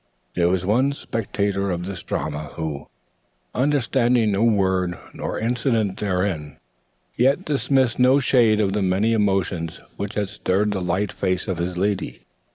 There 0.33 0.49
was 0.49 0.65
one 0.65 0.93
spectator 0.93 1.69
of 1.69 1.85
this 1.85 2.01
drama, 2.01 2.49
who, 2.53 2.87
understanding 3.53 4.31
no 4.31 4.43
word 4.43 4.97
nor 5.13 5.37
incident 5.37 5.99
therein, 5.99 6.57
yet 7.15 7.45
dismissed 7.45 7.99
no 7.99 8.19
shade 8.19 8.59
of 8.59 8.73
the 8.73 8.81
many 8.81 9.13
emotions 9.13 9.79
which 9.97 10.15
had 10.15 10.29
stirred 10.29 10.71
the 10.71 10.81
light 10.81 11.11
face 11.11 11.47
of 11.47 11.59
his 11.59 11.77
lady. 11.77 12.21